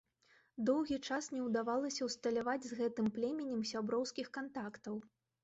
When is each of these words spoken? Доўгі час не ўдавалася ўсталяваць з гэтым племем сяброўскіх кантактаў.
Доўгі 0.69 0.95
час 1.07 1.27
не 1.35 1.41
ўдавалася 1.47 2.07
ўсталяваць 2.07 2.65
з 2.67 2.73
гэтым 2.81 3.13
племем 3.19 3.61
сяброўскіх 3.75 4.33
кантактаў. 4.41 4.99